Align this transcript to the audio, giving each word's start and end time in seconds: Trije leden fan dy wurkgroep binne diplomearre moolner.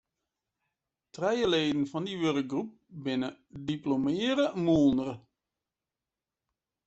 Trije 1.13 1.45
leden 1.53 1.83
fan 1.89 2.05
dy 2.07 2.15
wurkgroep 2.21 2.69
binne 3.03 3.29
diplomearre 3.69 4.45
moolner. 4.65 5.13